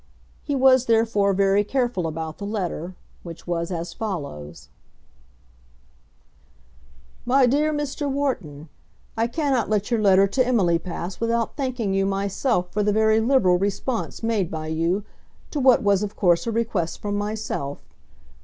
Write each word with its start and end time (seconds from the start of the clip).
He 0.41 0.55
was 0.55 0.87
therefore 0.87 1.31
very 1.31 1.63
careful 1.63 2.07
about 2.07 2.39
the 2.39 2.43
letter, 2.47 2.95
which 3.21 3.45
was 3.45 3.69
as 3.71 3.93
follows: 3.93 4.69
MY 7.23 7.45
DEAR 7.45 7.71
MR. 7.71 8.09
WHARTON, 8.11 8.67
I 9.15 9.27
cannot 9.27 9.69
let 9.69 9.91
your 9.91 10.01
letter 10.01 10.25
to 10.25 10.43
Emily 10.43 10.79
pass 10.79 11.19
without 11.19 11.55
thanking 11.55 11.93
you 11.93 12.07
myself 12.07 12.73
for 12.73 12.81
the 12.81 12.91
very 12.91 13.19
liberal 13.19 13.59
response 13.59 14.23
made 14.23 14.49
by 14.49 14.65
you 14.69 15.03
to 15.51 15.59
what 15.59 15.83
was 15.83 16.01
of 16.01 16.15
course 16.15 16.47
a 16.47 16.51
request 16.51 16.99
from 16.99 17.15
myself. 17.15 17.83